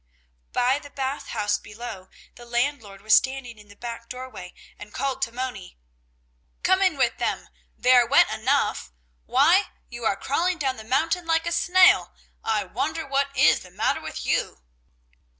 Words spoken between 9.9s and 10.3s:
are